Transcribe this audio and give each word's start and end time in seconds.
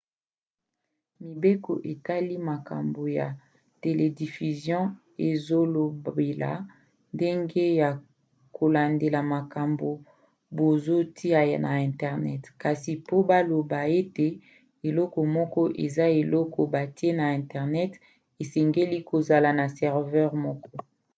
mibeko 1.23 1.71
etali 1.93 2.35
makambo 2.51 3.01
ya 3.17 3.27
telediffusion 3.81 4.85
ezolobela 5.29 6.51
ndenge 7.15 7.63
ya 7.81 7.89
kolandela 8.57 9.19
makambo 9.35 9.89
bazotia 10.57 11.41
na 11.65 11.71
internet 11.89 12.43
kasi 12.63 12.91
po 13.07 13.17
baloba 13.29 13.79
ete 13.99 14.27
eloko 14.87 15.19
moko 15.35 15.61
eza 15.85 16.05
eloko 16.21 16.59
batie 16.73 17.11
na 17.19 17.25
internet 17.41 17.91
esengeli 18.41 18.97
kozala 19.09 19.49
na 19.59 19.65
serveur 19.77 20.31
moko 20.45 20.71